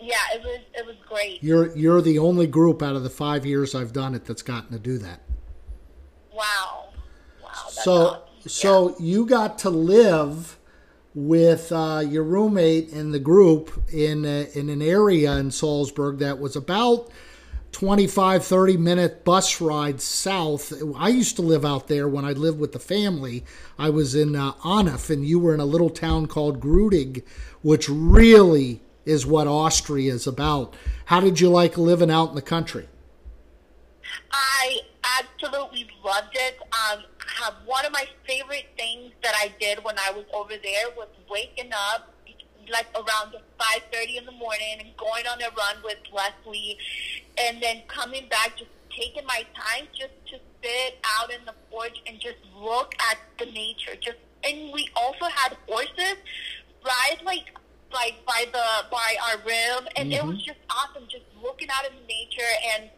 Yeah, 0.00 0.14
it 0.34 0.42
was 0.42 0.60
it 0.74 0.86
was 0.86 0.96
great. 1.08 1.42
You're 1.42 1.76
you're 1.76 2.00
the 2.00 2.18
only 2.18 2.46
group 2.46 2.82
out 2.82 2.94
of 2.94 3.02
the 3.02 3.10
five 3.10 3.44
years 3.44 3.74
I've 3.74 3.92
done 3.92 4.14
it 4.14 4.24
that's 4.24 4.42
gotten 4.42 4.70
to 4.70 4.78
do 4.78 4.98
that. 4.98 5.22
Wow. 6.32 6.90
Wow. 7.42 7.50
so 7.68 7.92
awesome. 7.92 8.20
so 8.46 8.88
yeah. 8.90 8.94
you 9.00 9.26
got 9.26 9.58
to 9.60 9.70
live 9.70 10.57
with 11.26 11.72
uh, 11.72 12.00
your 12.06 12.22
roommate 12.22 12.90
in 12.90 13.10
the 13.10 13.18
group 13.18 13.82
in 13.92 14.24
a, 14.24 14.48
in 14.54 14.68
an 14.68 14.80
area 14.80 15.32
in 15.32 15.50
Salzburg 15.50 16.18
that 16.18 16.38
was 16.38 16.54
about 16.54 17.10
25 17.72 18.44
30 18.44 18.76
minute 18.76 19.24
bus 19.24 19.60
ride 19.60 20.00
south. 20.00 20.72
I 20.96 21.08
used 21.08 21.34
to 21.36 21.42
live 21.42 21.64
out 21.64 21.88
there 21.88 22.08
when 22.08 22.24
I 22.24 22.32
lived 22.32 22.60
with 22.60 22.72
the 22.72 22.78
family. 22.78 23.44
I 23.76 23.90
was 23.90 24.14
in 24.14 24.36
uh, 24.36 24.52
Anif 24.64 25.10
and 25.10 25.26
you 25.26 25.40
were 25.40 25.52
in 25.54 25.60
a 25.60 25.64
little 25.64 25.90
town 25.90 26.26
called 26.26 26.60
Grödig, 26.60 27.24
which 27.62 27.88
really 27.88 28.80
is 29.04 29.26
what 29.26 29.48
Austria 29.48 30.14
is 30.14 30.26
about. 30.26 30.74
How 31.06 31.18
did 31.18 31.40
you 31.40 31.48
like 31.48 31.76
living 31.76 32.12
out 32.12 32.28
in 32.28 32.36
the 32.36 32.42
country? 32.42 32.88
I 34.30 34.80
absolutely 35.18 35.88
loved 36.04 36.36
it. 36.36 36.58
Um, 36.72 37.02
one 37.64 37.84
of 37.86 37.92
my 37.92 38.06
favorite 38.26 38.66
things 38.76 39.12
that 39.22 39.34
I 39.36 39.52
did 39.60 39.82
when 39.84 39.96
I 39.98 40.12
was 40.12 40.24
over 40.32 40.54
there 40.62 40.90
was 40.96 41.08
waking 41.30 41.70
up 41.72 42.14
like 42.70 42.86
around 42.94 43.32
5.30 43.58 44.18
in 44.18 44.26
the 44.26 44.32
morning 44.32 44.76
and 44.80 44.96
going 44.96 45.26
on 45.26 45.40
a 45.40 45.48
run 45.56 45.76
with 45.82 45.98
Leslie 46.12 46.76
and 47.38 47.62
then 47.62 47.82
coming 47.88 48.28
back, 48.28 48.56
just 48.56 48.70
taking 48.90 49.24
my 49.24 49.44
time 49.54 49.86
just 49.98 50.12
to 50.26 50.38
sit 50.62 50.98
out 51.18 51.30
in 51.30 51.44
the 51.46 51.54
porch 51.70 51.98
and 52.06 52.20
just 52.20 52.38
look 52.56 52.94
at 53.10 53.18
the 53.38 53.46
nature. 53.46 53.94
Just 54.00 54.18
And 54.44 54.72
we 54.72 54.90
also 54.96 55.26
had 55.26 55.56
horses 55.66 56.16
ride 56.84 57.20
like 57.24 57.46
like 57.92 58.24
by 58.26 58.44
the 58.52 58.88
by 58.90 59.16
our 59.28 59.38
room 59.38 59.88
and 59.96 60.12
mm-hmm. 60.12 60.12
it 60.12 60.24
was 60.24 60.42
just 60.42 60.58
awesome 60.68 61.04
just 61.08 61.24
looking 61.42 61.68
out 61.70 61.86
in 61.86 62.06
nature 62.06 62.52
and 62.76 62.90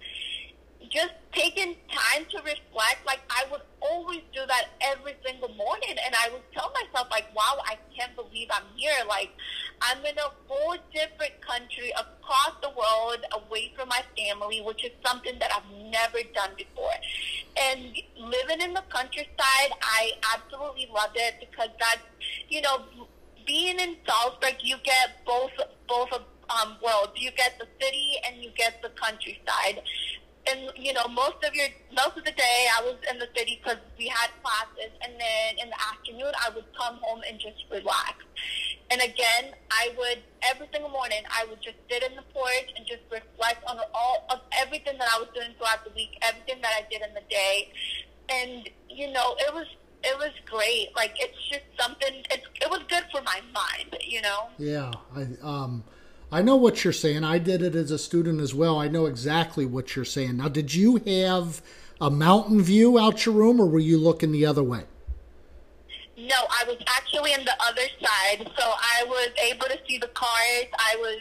just 0.91 1.15
taking 1.33 1.77
time 1.89 2.27
to 2.31 2.39
reflect. 2.39 3.07
Like 3.07 3.21
I 3.31 3.45
would 3.51 3.63
always 3.81 4.23
do 4.35 4.41
that 4.47 4.69
every 4.81 5.15
single 5.25 5.49
morning, 5.55 5.97
and 6.05 6.15
I 6.15 6.31
would 6.33 6.43
tell 6.53 6.73
myself, 6.73 7.09
like, 7.11 7.35
"Wow, 7.35 7.63
I 7.65 7.79
can't 7.97 8.15
believe 8.17 8.49
I'm 8.51 8.67
here. 8.77 8.93
Like, 9.09 9.31
I'm 9.81 10.05
in 10.05 10.19
a 10.19 10.31
whole 10.47 10.77
different 10.93 11.41
country 11.41 11.93
across 11.93 12.55
the 12.61 12.71
world, 12.71 13.25
away 13.33 13.73
from 13.77 13.89
my 13.89 14.03
family, 14.19 14.61
which 14.61 14.85
is 14.85 14.91
something 15.07 15.39
that 15.39 15.51
I've 15.55 15.71
never 15.91 16.19
done 16.35 16.51
before." 16.57 16.95
And 17.57 17.97
living 18.17 18.61
in 18.61 18.75
the 18.75 18.85
countryside, 18.91 19.71
I 19.83 20.13
absolutely 20.35 20.89
loved 20.93 21.17
it 21.17 21.35
because 21.41 21.71
that's, 21.79 22.03
you 22.49 22.61
know, 22.63 22.85
being 23.47 23.79
in 23.79 23.97
Salzburg, 24.07 24.57
you 24.61 24.77
get 24.85 25.25
both 25.25 25.53
both 25.89 26.13
of 26.13 26.23
um, 26.51 26.77
worlds. 26.83 27.13
You 27.17 27.31
get 27.33 27.59
the 27.59 27.67
city 27.81 28.15
and 28.27 28.43
you 28.43 28.51
get 28.57 28.83
the 28.83 28.91
countryside 28.91 29.83
and 30.51 30.71
you 30.77 30.93
know 30.93 31.07
most 31.09 31.43
of 31.45 31.55
your 31.55 31.69
most 31.95 32.17
of 32.17 32.25
the 32.25 32.33
day 32.33 32.67
I 32.77 32.83
was 32.83 32.97
in 33.11 33.19
the 33.19 33.29
city 33.37 33.61
because 33.63 33.79
we 33.99 34.09
had 34.09 34.31
classes, 34.43 34.93
and 35.03 35.15
then 35.15 35.59
in 35.63 35.71
the 35.71 35.81
afternoon 35.81 36.33
I 36.45 36.51
would 36.55 36.67
come 36.77 36.99
home 37.03 37.23
and 37.29 37.39
just 37.39 37.65
relax. 37.71 38.25
And 38.91 39.01
again, 39.01 39.55
I 39.71 39.95
would 39.97 40.19
every 40.43 40.69
single 40.73 40.91
morning 40.91 41.23
I 41.31 41.45
would 41.47 41.63
just 41.63 41.77
sit 41.89 42.03
in 42.03 42.17
the 42.17 42.27
porch 42.35 42.69
and 42.77 42.87
just 42.87 43.03
reflect 43.11 43.63
on 43.67 43.79
all 43.95 44.27
of 44.31 44.41
everything 44.53 44.99
that 44.99 45.09
I 45.15 45.19
was 45.19 45.29
doing 45.35 45.55
throughout 45.59 45.85
the 45.85 45.93
week, 45.95 46.19
everything 46.23 46.61
that 46.63 46.73
I 46.75 46.87
did 46.91 47.03
in 47.03 47.15
the 47.15 47.25
day, 47.31 47.73
and 48.29 48.69
you 48.89 49.13
know 49.13 49.37
it 49.39 49.55
was 49.55 49.67
it 50.03 50.17
was 50.19 50.33
great. 50.47 50.89
Like 50.97 51.15
it's 51.19 51.39
just 51.49 51.65
something. 51.79 52.15
It 52.31 52.43
it 52.61 52.71
was 52.71 52.81
good 52.89 53.05
for 53.13 53.23
my 53.23 53.41
mind, 53.53 53.97
you 54.07 54.23
know. 54.23 54.49
Yeah, 54.59 54.91
I 55.15 55.27
um. 55.43 55.85
I 56.33 56.43
know 56.43 56.57
what 56.57 56.85
you're 56.85 56.93
saying. 56.93 57.25
I 57.25 57.39
did 57.39 57.63
it 57.63 57.75
as 57.75 57.91
a 57.91 57.99
student 57.99 58.41
as 58.41 58.55
well. 58.55 58.79
I 58.79 58.89
know 58.89 59.07
exactly 59.07 59.67
what 59.67 59.97
you're 59.97 60.05
saying. 60.05 60.37
Now, 60.37 60.49
did 60.49 60.75
you 60.75 60.97
have 61.07 61.61
a 62.01 62.11
mountain 62.11 62.63
view 62.63 62.99
out 62.99 63.27
your 63.27 63.35
room, 63.35 63.61
or 63.61 63.67
were 63.67 63.81
you 63.81 63.99
looking 63.99 64.31
the 64.31 64.47
other 64.47 64.63
way? 64.63 64.85
No, 66.17 66.37
I 66.51 66.65
was 66.67 66.77
actually 66.87 67.33
on 67.35 67.45
the 67.45 67.57
other 67.67 67.83
side, 68.01 68.49
so 68.57 68.65
I 68.65 69.05
was 69.07 69.31
able 69.51 69.67
to 69.67 69.79
see 69.89 69.99
the 69.99 70.09
cars. 70.09 70.67
I 70.79 70.97
was 70.99 71.19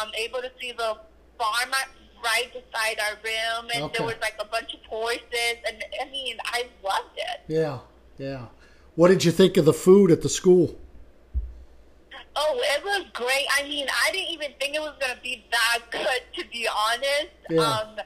um, 0.00 0.10
able 0.16 0.40
to 0.40 0.50
see 0.60 0.72
the 0.72 0.96
farm 1.38 1.70
right 2.22 2.52
beside 2.52 2.98
our 3.00 3.16
room, 3.24 3.70
and 3.74 3.84
okay. 3.84 3.94
there 3.98 4.06
was 4.06 4.16
like 4.20 4.34
a 4.38 4.44
bunch 4.44 4.74
of 4.74 4.80
horses, 4.88 5.56
and 5.66 5.82
I 6.00 6.10
mean, 6.10 6.36
I 6.44 6.66
loved 6.84 7.16
it. 7.16 7.40
Yeah, 7.48 7.78
yeah. 8.18 8.46
What 8.94 9.08
did 9.08 9.24
you 9.24 9.32
think 9.32 9.56
of 9.56 9.64
the 9.64 9.72
food 9.72 10.10
at 10.10 10.22
the 10.22 10.28
school? 10.28 10.78
Oh, 12.34 12.58
it 12.62 12.84
was 12.84 13.04
great. 13.12 13.46
I 13.58 13.62
mean, 13.64 13.86
I 13.88 14.10
didn't 14.10 14.30
even 14.30 14.52
think 14.58 14.74
it 14.74 14.80
was 14.80 14.94
going 15.00 15.14
to 15.14 15.22
be 15.22 15.44
that 15.50 15.80
good, 15.90 16.22
to 16.42 16.48
be 16.50 16.66
honest. 16.68 17.32
Yeah. 17.50 17.60
Um, 17.60 17.96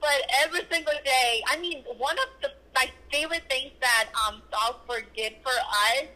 but 0.00 0.22
every 0.42 0.60
single 0.70 0.98
day, 1.04 1.42
I 1.46 1.58
mean, 1.58 1.84
one 1.96 2.18
of 2.18 2.26
the 2.42 2.50
my 2.74 2.90
favorite 3.12 3.42
things 3.50 3.72
that 3.80 4.08
um, 4.26 4.42
Salzburg 4.50 5.04
did 5.14 5.34
for 5.42 5.52
us 5.52 6.08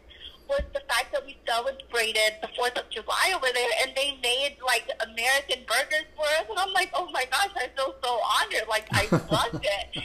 was 0.49 0.63
the 0.73 0.81
fact 0.89 1.13
that 1.13 1.25
we 1.27 1.37
celebrated 1.47 2.39
the 2.41 2.49
Fourth 2.57 2.77
of 2.79 2.89
July 2.91 3.33
over 3.35 3.47
there, 3.53 3.71
and 3.83 3.93
they 3.97 4.19
made 4.23 4.57
like 4.65 4.89
American 5.01 5.65
burgers 5.67 6.07
for 6.17 6.25
us, 6.25 6.47
and 6.49 6.59
I'm 6.59 6.73
like, 6.73 6.91
oh 6.95 7.11
my 7.13 7.25
gosh, 7.31 7.51
I 7.57 7.69
feel 7.77 7.95
so 8.03 8.19
honored. 8.23 8.69
Like 8.69 8.87
I 8.93 9.07
loved 9.31 9.65
it, 9.65 10.03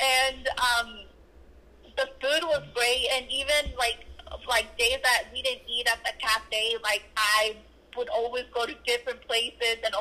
and 0.00 0.48
um, 0.58 0.98
the 1.96 2.06
food 2.20 2.42
was 2.42 2.62
great, 2.74 3.06
and 3.14 3.26
even 3.30 3.72
like 3.78 4.04
like 4.48 4.76
days 4.78 4.98
that 5.02 5.24
we 5.32 5.42
didn't 5.42 5.62
eat 5.68 5.86
at 5.86 5.98
the 6.04 6.12
cafe, 6.18 6.76
like 6.82 7.04
I 7.16 7.56
would 7.96 8.08
always 8.08 8.44
go 8.52 8.66
to 8.66 8.74
different 8.86 9.26
places, 9.26 9.76
and 9.84 9.94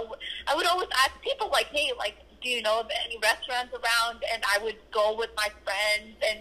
I 0.48 0.56
would 0.56 0.66
always 0.66 0.90
ask 0.94 1.22
people 1.22 1.50
like, 1.52 1.68
"Hey, 1.68 1.92
like, 1.98 2.16
do 2.42 2.50
you 2.50 2.62
know 2.62 2.80
of 2.80 2.90
any 3.06 3.18
restaurants 3.20 3.74
around?" 3.74 4.24
And 4.34 4.44
I 4.52 4.58
would 4.64 4.78
go 4.92 5.16
with 5.16 5.30
my 5.36 5.50
friends 5.64 6.18
and 6.28 6.40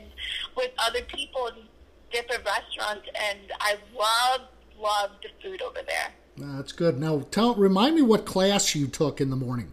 with 0.57 0.71
other 0.79 1.03
people 1.03 1.49
in 1.49 1.69
different 2.11 2.45
restaurants, 2.45 3.07
and 3.15 3.53
I 3.61 3.77
loved 3.95 4.49
loved 4.79 5.23
the 5.23 5.29
food 5.43 5.63
over 5.63 5.81
there. 5.87 6.13
That's 6.37 6.73
good. 6.73 6.99
Now, 6.99 7.21
tell 7.31 7.55
remind 7.55 7.95
me 7.95 8.03
what 8.03 8.25
class 8.25 8.75
you 8.75 8.89
took 8.89 9.21
in 9.21 9.31
the 9.31 9.37
morning. 9.37 9.73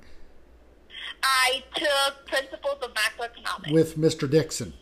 I 1.23 1.63
took 1.75 2.27
Principles 2.27 2.77
of 2.81 2.93
Macroeconomics 2.93 3.71
with 3.71 3.97
Mr. 3.97 4.29
Dixon. 4.29 4.73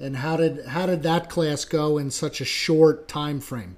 And 0.00 0.16
how 0.16 0.36
did 0.36 0.66
how 0.66 0.86
did 0.86 1.02
that 1.02 1.28
class 1.28 1.64
go 1.64 1.98
in 1.98 2.10
such 2.10 2.40
a 2.40 2.44
short 2.44 3.08
time 3.08 3.40
frame? 3.40 3.76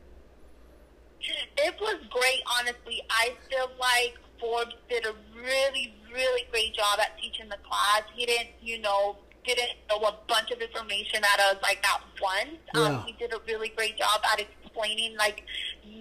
It 1.57 1.75
was 1.81 1.97
great, 2.11 2.43
honestly. 2.59 3.03
I 3.11 3.33
feel 3.49 3.71
like 3.79 4.17
Forbes 4.39 4.75
did 4.89 5.07
a 5.07 5.15
really, 5.35 5.95
really 6.13 6.47
great 6.51 6.75
job 6.75 6.99
at 7.01 7.19
teaching 7.19 7.49
the 7.49 7.59
class. 7.69 8.03
He 8.15 8.27
didn't, 8.27 8.49
you 8.63 8.81
know, 8.81 9.17
didn't 9.45 9.71
throw 9.89 10.09
a 10.09 10.17
bunch 10.29 10.51
of 10.51 10.61
information 10.61 11.23
at 11.25 11.41
us 11.41 11.57
like 11.63 11.85
at 11.87 12.01
once. 12.21 12.59
Um, 12.75 12.81
yeah. 12.81 12.99
Um, 12.99 13.05
he 13.05 13.13
did 13.13 13.33
a 13.33 13.41
really 13.47 13.69
great 13.69 13.97
job 13.99 14.21
at 14.33 14.41
explaining 14.41 15.17
like 15.17 15.45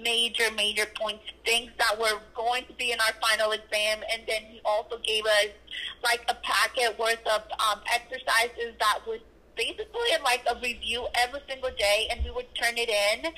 major, 0.01 0.51
major 0.55 0.85
points, 0.99 1.23
things 1.45 1.71
that 1.79 1.99
were 1.99 2.19
going 2.35 2.65
to 2.65 2.73
be 2.73 2.91
in 2.91 2.99
our 2.99 3.13
final 3.21 3.51
exam, 3.51 3.99
and 4.11 4.21
then 4.27 4.43
he 4.43 4.61
also 4.63 4.97
gave 4.99 5.25
us 5.25 5.47
like 6.03 6.23
a 6.29 6.35
packet 6.35 6.97
worth 6.99 7.25
of 7.25 7.41
um, 7.59 7.81
exercises 7.93 8.75
that 8.79 8.99
would 9.07 9.21
basically 9.59 10.15
like 10.23 10.43
a 10.49 10.55
review 10.55 11.05
every 11.15 11.41
single 11.47 11.71
day, 11.77 12.07
and 12.09 12.23
we 12.23 12.31
would 12.31 12.47
turn 12.55 12.77
it 12.77 12.87
in 12.87 13.31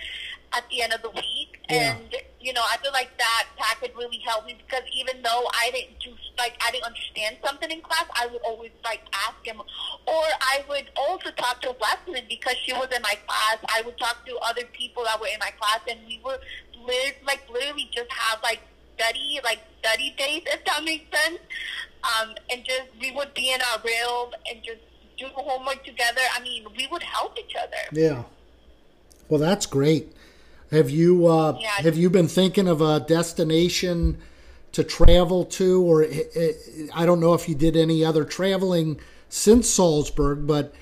at 0.53 0.63
the 0.69 0.83
end 0.83 0.93
of 0.93 1.01
the 1.01 1.09
week. 1.09 1.57
Yeah. 1.69 1.97
And 1.97 2.15
you 2.39 2.53
know, 2.53 2.61
I 2.61 2.77
feel 2.77 2.91
like 2.91 3.09
that 3.17 3.47
packet 3.57 3.93
really 3.97 4.21
helped 4.23 4.45
me 4.45 4.55
because 4.65 4.83
even 4.93 5.21
though 5.23 5.49
I 5.53 5.71
didn't 5.71 5.99
do 5.99 6.13
like 6.37 6.53
I 6.61 6.71
didn't 6.71 6.85
understand 6.85 7.37
something 7.43 7.71
in 7.71 7.81
class, 7.81 8.05
I 8.13 8.27
would 8.27 8.41
always 8.45 8.71
like 8.83 9.01
ask 9.13 9.41
him, 9.43 9.59
or 9.59 10.25
I 10.41 10.63
would 10.69 10.89
also 10.95 11.31
talk 11.31 11.61
to 11.61 11.75
Leslie 11.81 12.25
because 12.29 12.55
she 12.63 12.73
was 12.73 12.89
in 12.95 13.01
my 13.01 13.15
class. 13.25 13.57
I 13.69 13.81
would 13.81 13.97
talk 13.97 14.23
to 14.27 14.37
other 14.45 14.65
people 14.73 15.03
that 15.05 15.19
were 15.19 15.27
in 15.33 15.39
my 15.39 15.51
class, 15.57 15.81
and 15.89 15.99
we 16.07 16.21
were 16.23 16.37
like 17.25 17.41
literally 17.49 17.89
just 17.91 18.11
have 18.11 18.39
like 18.43 18.61
study 18.97 19.39
like 19.43 19.59
study 19.79 20.13
days 20.17 20.43
if 20.45 20.63
that 20.65 20.83
makes 20.83 21.05
sense. 21.17 21.39
Um, 22.01 22.33
and 22.51 22.63
just 22.65 22.89
we 22.99 23.11
would 23.11 23.33
be 23.33 23.51
in 23.53 23.59
our 23.61 23.79
room 23.83 24.33
and 24.49 24.63
just 24.63 24.81
do 25.21 25.27
the 25.35 25.41
homework 25.41 25.83
together. 25.83 26.21
I 26.35 26.41
mean, 26.41 26.65
we 26.77 26.87
would 26.87 27.03
help 27.03 27.37
each 27.37 27.55
other. 27.55 27.77
Yeah. 27.91 28.23
Well, 29.29 29.39
that's 29.39 29.65
great. 29.65 30.15
Have 30.71 30.89
you 30.89 31.27
uh, 31.27 31.57
yeah. 31.59 31.69
have 31.81 31.97
you 31.97 32.09
been 32.09 32.27
thinking 32.27 32.67
of 32.67 32.81
a 32.81 33.01
destination 33.01 34.17
to 34.71 34.83
travel 34.83 35.45
to, 35.45 35.81
or 35.83 36.01
it, 36.03 36.31
it, 36.33 36.89
I 36.93 37.05
don't 37.05 37.19
know 37.19 37.33
if 37.33 37.49
you 37.49 37.55
did 37.55 37.75
any 37.75 38.05
other 38.05 38.23
traveling 38.23 38.99
since 39.27 39.69
Salzburg, 39.69 40.47
but 40.47 40.73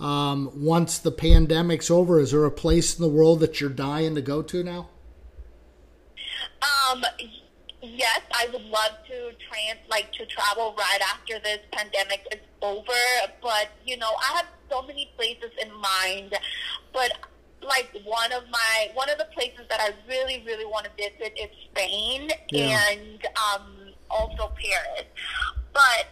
um, 0.00 0.50
once 0.54 0.98
the 0.98 1.12
pandemic's 1.12 1.90
over, 1.90 2.18
is 2.18 2.32
there 2.32 2.44
a 2.44 2.50
place 2.50 2.98
in 2.98 3.02
the 3.02 3.08
world 3.08 3.40
that 3.40 3.60
you're 3.60 3.70
dying 3.70 4.14
to 4.16 4.20
go 4.20 4.42
to 4.42 4.62
now? 4.64 4.88
Um, 6.62 7.04
yes, 7.94 8.20
I 8.32 8.48
would 8.52 8.62
love 8.62 8.92
to 9.08 9.32
trans 9.48 9.80
like 9.88 10.12
to 10.12 10.26
travel 10.26 10.74
right 10.78 11.00
after 11.12 11.38
this 11.38 11.58
pandemic 11.72 12.26
is 12.32 12.40
over. 12.62 12.92
But 13.42 13.70
you 13.84 13.96
know, 13.96 14.10
I 14.22 14.36
have 14.36 14.46
so 14.70 14.82
many 14.82 15.10
places 15.16 15.50
in 15.60 15.72
mind. 15.80 16.34
But 16.92 17.12
like 17.62 17.90
one 18.04 18.32
of 18.32 18.44
my 18.50 18.90
one 18.94 19.10
of 19.10 19.18
the 19.18 19.26
places 19.34 19.66
that 19.68 19.80
I 19.80 19.90
really 20.08 20.42
really 20.46 20.66
want 20.66 20.86
to 20.86 20.90
visit 20.96 21.32
is 21.38 21.50
Spain 21.70 22.30
yeah. 22.50 22.80
and 22.90 23.26
um, 23.54 23.92
also 24.10 24.52
Paris. 24.56 25.06
But 25.72 26.06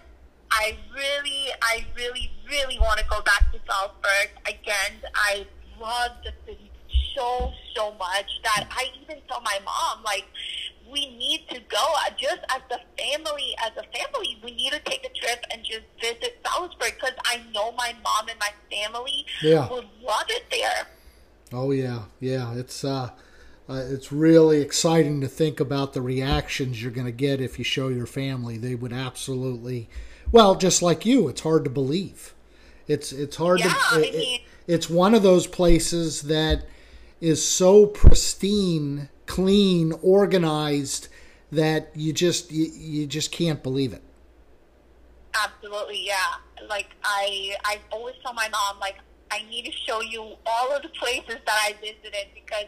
I 0.51 0.77
really 0.95 1.49
I 1.63 1.85
really 1.97 2.31
really 2.49 2.79
want 2.79 2.99
to 2.99 3.07
go 3.09 3.21
back 3.23 3.53
to 3.53 3.59
Salzburg 3.67 4.31
again. 4.47 5.01
I 5.15 5.47
love 5.81 6.13
the 6.25 6.33
city 6.47 6.71
so 7.15 7.53
so 7.75 7.93
much 7.95 8.41
that 8.43 8.67
I 8.71 8.87
even 9.03 9.21
tell 9.29 9.41
my 9.41 9.59
mom 9.65 10.03
like 10.05 10.25
we 10.91 11.17
need 11.17 11.47
to 11.49 11.61
go 11.69 11.93
uh, 12.07 12.11
just 12.17 12.41
as 12.51 12.63
a 12.71 12.81
family 13.01 13.55
as 13.65 13.73
a 13.77 13.99
family 13.99 14.39
we 14.43 14.55
need 14.55 14.73
to 14.73 14.81
take 14.81 15.05
a 15.05 15.19
trip 15.19 15.45
and 15.53 15.65
just 15.65 15.83
visit 16.01 16.39
Salzburg 16.47 16.95
because 16.95 17.17
I 17.25 17.41
know 17.53 17.73
my 17.73 17.95
mom 18.03 18.29
and 18.29 18.39
my 18.39 18.51
family 18.71 19.27
yeah. 19.43 19.69
would 19.71 19.87
love 20.03 20.27
it 20.29 20.45
there. 20.51 20.87
Oh 21.53 21.71
yeah, 21.71 22.05
yeah. 22.21 22.55
It's 22.55 22.85
uh, 22.85 23.11
uh, 23.69 23.83
it's 23.89 24.13
really 24.13 24.61
exciting 24.61 25.21
to 25.21 25.29
think 25.29 25.61
about 25.61 25.93
the 25.93 26.03
reactions 26.03 26.83
you're 26.83 26.91
going 26.91 27.07
to 27.07 27.13
get 27.13 27.41
if 27.41 27.59
you 27.59 27.65
show 27.65 27.89
your 27.89 28.07
family. 28.07 28.59
They 28.59 28.75
would 28.75 28.93
absolutely, 28.93 29.89
well, 30.33 30.55
just 30.57 30.83
like 30.83 31.07
you. 31.07 31.29
It's 31.29 31.43
hard 31.43 31.65
to 31.65 31.71
believe. 31.71 32.35
It's 32.89 33.13
it's 33.13 33.37
hard 33.37 33.61
yeah, 33.61 33.75
to. 33.93 34.01
It, 34.01 34.15
I 34.15 34.19
mean, 34.19 34.41
it's 34.67 34.91
one 34.91 35.15
of 35.15 35.23
those 35.23 35.47
places 35.47 36.23
that 36.23 36.67
is 37.21 37.47
so 37.47 37.87
pristine, 37.87 39.09
clean, 39.27 39.93
organized 40.03 41.09
that 41.53 41.91
you 41.95 42.13
just 42.13 42.51
you, 42.51 42.67
you 42.75 43.07
just 43.07 43.33
can't 43.33 43.63
believe 43.63 43.93
it. 43.93 44.03
Absolutely, 45.35 46.07
yeah. 46.07 46.17
Like 46.69 46.91
I 47.05 47.57
I 47.65 47.81
always 47.91 48.15
tell 48.23 48.33
my 48.35 48.49
mom 48.49 48.79
like 48.81 48.97
I 49.35 49.43
need 49.51 49.65
to 49.65 49.73
show 49.73 50.01
you 50.01 50.37
all 50.47 50.73
of 50.77 50.83
the 50.83 50.89
places 50.91 51.39
that 51.45 51.59
I 51.67 51.75
visited 51.81 52.29
because 52.35 52.67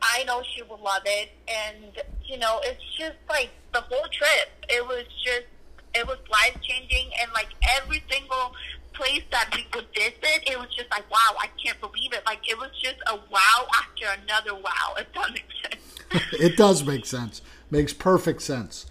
I 0.00 0.22
know 0.24 0.40
she 0.54 0.62
will 0.62 0.80
love 0.82 1.02
it. 1.04 1.30
And, 1.48 1.92
you 2.24 2.38
know, 2.38 2.60
it's 2.62 2.82
just 2.96 3.16
like 3.28 3.50
the 3.72 3.80
whole 3.80 4.06
trip. 4.12 4.48
It 4.68 4.86
was 4.86 5.04
just, 5.24 5.46
it 5.94 6.06
was 6.06 6.18
life 6.30 6.56
changing. 6.62 7.10
And 7.20 7.32
like 7.32 7.48
every 7.80 8.04
single 8.08 8.54
place 8.92 9.22
that 9.32 9.50
we 9.52 9.64
could 9.72 9.86
visit, 9.96 10.46
it 10.46 10.56
was 10.56 10.68
just 10.76 10.90
like, 10.90 11.10
wow, 11.10 11.34
I 11.40 11.48
can't 11.62 11.80
believe 11.80 12.12
it. 12.12 12.22
Like 12.24 12.48
it 12.48 12.56
was 12.56 12.70
just 12.80 12.98
a 13.08 13.16
wow 13.16 13.66
after 13.74 14.06
another 14.22 14.54
wow, 14.54 14.94
if 14.98 15.12
that 15.12 15.30
makes 15.32 15.54
sense. 15.62 15.75
it 16.32 16.56
does 16.56 16.84
make 16.84 17.06
sense. 17.06 17.42
Makes 17.70 17.92
perfect 17.92 18.42
sense. 18.42 18.86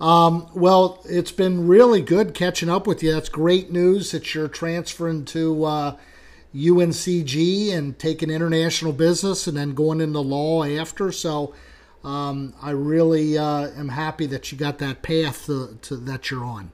Um, 0.00 0.48
well, 0.54 1.02
it's 1.08 1.32
been 1.32 1.66
really 1.66 2.02
good 2.02 2.34
catching 2.34 2.68
up 2.68 2.86
with 2.86 3.02
you. 3.02 3.12
That's 3.12 3.28
great 3.28 3.70
news 3.70 4.10
that 4.12 4.34
you're 4.34 4.48
transferring 4.48 5.24
to 5.26 5.64
uh, 5.64 5.96
UNCG 6.54 7.72
and 7.72 7.98
taking 7.98 8.30
international 8.30 8.92
business 8.92 9.46
and 9.46 9.56
then 9.56 9.74
going 9.74 10.00
into 10.00 10.20
law 10.20 10.64
after. 10.64 11.12
So 11.12 11.54
um, 12.04 12.54
I 12.60 12.70
really 12.70 13.38
uh, 13.38 13.70
am 13.70 13.88
happy 13.88 14.26
that 14.26 14.52
you 14.52 14.58
got 14.58 14.78
that 14.78 15.02
path 15.02 15.46
to, 15.46 15.78
to, 15.82 15.96
that 15.96 16.30
you're 16.30 16.44
on. 16.44 16.70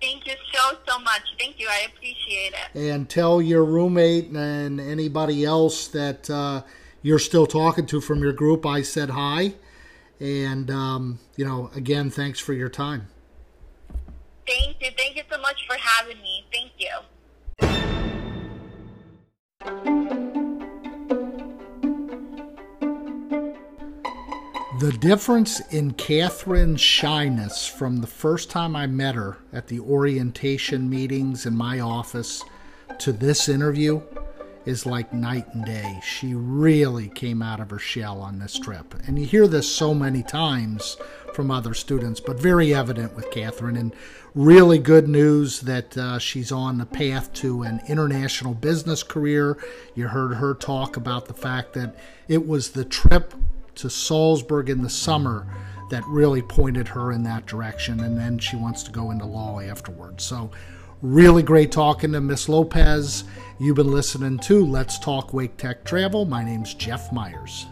Thank 0.00 0.26
you 0.26 0.34
so, 0.52 0.76
so 0.86 0.98
much. 0.98 1.22
Thank 1.38 1.58
you. 1.58 1.66
I 1.70 1.86
appreciate 1.86 2.52
it. 2.52 2.78
And 2.78 3.08
tell 3.08 3.40
your 3.40 3.64
roommate 3.64 4.26
and 4.26 4.78
anybody 4.78 5.44
else 5.44 5.88
that 5.88 6.28
uh, 6.28 6.62
you're 7.04 7.18
still 7.18 7.46
talking 7.46 7.84
to 7.84 8.00
from 8.00 8.20
your 8.20 8.32
group 8.32 8.64
I 8.66 8.80
said 8.80 9.10
hi. 9.10 9.52
And, 10.18 10.70
um, 10.70 11.18
you 11.36 11.44
know, 11.44 11.70
again, 11.76 12.08
thanks 12.10 12.40
for 12.40 12.54
your 12.54 12.70
time. 12.70 13.08
Thank 14.46 14.78
you. 14.80 14.88
Thank 14.96 15.16
you 15.16 15.22
so 15.30 15.38
much 15.38 15.66
for 15.68 15.76
having 15.78 16.16
me. 16.22 16.46
Thank 16.50 16.72
you. 16.78 16.88
The 24.80 24.92
difference 24.92 25.60
in 25.72 25.92
Catherine's 25.92 26.80
shyness 26.80 27.66
from 27.66 27.98
the 27.98 28.06
first 28.06 28.50
time 28.50 28.74
I 28.74 28.86
met 28.86 29.14
her 29.14 29.36
at 29.52 29.68
the 29.68 29.80
orientation 29.80 30.88
meetings 30.88 31.44
in 31.44 31.54
my 31.54 31.80
office 31.80 32.42
to 32.98 33.12
this 33.12 33.48
interview 33.48 34.00
is 34.64 34.86
like 34.86 35.12
night 35.12 35.46
and 35.52 35.64
day. 35.64 36.00
She 36.02 36.34
really 36.34 37.08
came 37.08 37.42
out 37.42 37.60
of 37.60 37.70
her 37.70 37.78
shell 37.78 38.20
on 38.20 38.38
this 38.38 38.58
trip. 38.58 38.94
And 39.06 39.18
you 39.18 39.26
hear 39.26 39.46
this 39.46 39.70
so 39.70 39.94
many 39.94 40.22
times 40.22 40.96
from 41.34 41.50
other 41.50 41.74
students, 41.74 42.20
but 42.20 42.38
very 42.38 42.74
evident 42.74 43.14
with 43.14 43.30
Catherine. 43.30 43.76
And 43.76 43.94
really 44.34 44.78
good 44.78 45.08
news 45.08 45.60
that 45.60 45.96
uh, 45.96 46.18
she's 46.18 46.50
on 46.50 46.78
the 46.78 46.86
path 46.86 47.32
to 47.34 47.62
an 47.62 47.80
international 47.88 48.54
business 48.54 49.02
career. 49.02 49.58
You 49.94 50.08
heard 50.08 50.34
her 50.34 50.54
talk 50.54 50.96
about 50.96 51.26
the 51.26 51.34
fact 51.34 51.74
that 51.74 51.94
it 52.28 52.46
was 52.46 52.70
the 52.70 52.84
trip 52.84 53.34
to 53.76 53.90
Salzburg 53.90 54.70
in 54.70 54.82
the 54.82 54.90
summer 54.90 55.46
that 55.90 56.04
really 56.06 56.42
pointed 56.42 56.88
her 56.88 57.12
in 57.12 57.22
that 57.24 57.46
direction. 57.46 58.00
And 58.00 58.16
then 58.16 58.38
she 58.38 58.56
wants 58.56 58.82
to 58.84 58.90
go 58.90 59.10
into 59.10 59.26
law 59.26 59.60
afterwards. 59.60 60.24
So, 60.24 60.50
really 61.02 61.42
great 61.42 61.72
talking 61.72 62.12
to 62.12 62.20
Miss 62.20 62.48
Lopez. 62.48 63.24
You've 63.58 63.76
been 63.76 63.90
listening 63.90 64.38
to 64.40 64.64
Let's 64.64 64.98
Talk 64.98 65.32
Wake 65.32 65.56
Tech 65.56 65.84
Travel. 65.84 66.24
My 66.24 66.44
name's 66.44 66.74
Jeff 66.74 67.12
Myers. 67.12 67.66